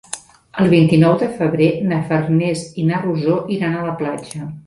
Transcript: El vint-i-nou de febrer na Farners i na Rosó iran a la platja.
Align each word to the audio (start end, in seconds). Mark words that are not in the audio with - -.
El 0.61 0.69
vint-i-nou 0.69 1.13
de 1.23 1.27
febrer 1.41 1.67
na 1.91 1.99
Farners 2.07 2.65
i 2.83 2.87
na 2.87 3.03
Rosó 3.05 3.39
iran 3.59 3.77
a 3.83 3.87
la 3.91 3.95
platja. 4.03 4.51